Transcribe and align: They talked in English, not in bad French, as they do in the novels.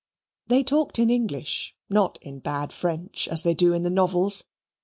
They 0.47 0.63
talked 0.63 0.97
in 0.97 1.11
English, 1.11 1.75
not 1.87 2.17
in 2.23 2.39
bad 2.39 2.73
French, 2.73 3.27
as 3.27 3.43
they 3.43 3.53
do 3.53 3.71
in 3.71 3.83
the 3.83 3.91
novels. 3.91 4.45